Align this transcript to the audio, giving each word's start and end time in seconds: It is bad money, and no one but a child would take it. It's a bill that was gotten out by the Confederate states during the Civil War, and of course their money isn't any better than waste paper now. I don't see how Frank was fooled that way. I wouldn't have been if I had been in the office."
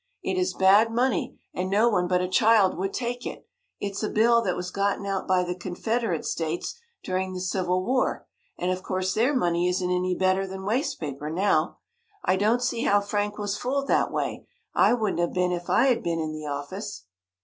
It 0.23 0.35
is 0.35 0.55
bad 0.55 0.91
money, 0.91 1.37
and 1.53 1.69
no 1.69 1.87
one 1.87 2.07
but 2.07 2.21
a 2.23 2.27
child 2.27 2.75
would 2.75 2.91
take 2.91 3.23
it. 3.23 3.47
It's 3.79 4.01
a 4.01 4.09
bill 4.09 4.41
that 4.41 4.55
was 4.55 4.71
gotten 4.71 5.05
out 5.05 5.27
by 5.27 5.43
the 5.43 5.53
Confederate 5.53 6.25
states 6.25 6.73
during 7.03 7.33
the 7.33 7.39
Civil 7.39 7.85
War, 7.85 8.25
and 8.57 8.71
of 8.71 8.81
course 8.81 9.13
their 9.13 9.35
money 9.35 9.67
isn't 9.67 9.91
any 9.91 10.15
better 10.15 10.47
than 10.47 10.65
waste 10.65 10.99
paper 10.99 11.29
now. 11.29 11.77
I 12.25 12.35
don't 12.35 12.63
see 12.63 12.81
how 12.81 12.99
Frank 12.99 13.37
was 13.37 13.59
fooled 13.59 13.89
that 13.89 14.11
way. 14.11 14.47
I 14.73 14.95
wouldn't 14.95 15.19
have 15.19 15.33
been 15.35 15.51
if 15.51 15.69
I 15.69 15.85
had 15.89 16.01
been 16.01 16.19
in 16.19 16.31
the 16.33 16.47
office." 16.47 17.05